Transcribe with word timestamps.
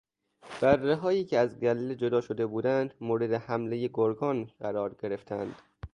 برههایی 0.61 1.25
که 1.25 1.39
از 1.39 1.59
گله 1.59 1.95
جدا 1.95 2.21
شده 2.21 2.45
بودند 2.45 2.93
مورد 3.01 3.33
حملهی 3.33 3.89
گرگان 3.93 4.51
قرار 4.59 4.93
گرفتند. 4.99 5.55